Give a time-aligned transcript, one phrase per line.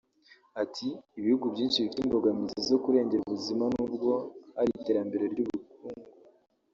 [0.63, 0.87] Ati
[1.19, 4.11] “Ibihugu byinshi bifite imbogamizi zo kurengera ubuzima nubwo
[4.57, 6.05] hari iterambere ry’ubukungu